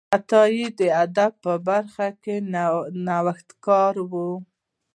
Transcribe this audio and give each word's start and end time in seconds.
عطایي 0.15 0.65
د 0.79 0.81
ادب 1.03 1.31
په 1.43 1.53
برخه 1.67 2.07
کې 2.23 2.35
نوښتګر 3.05 3.93
و. 4.09 4.13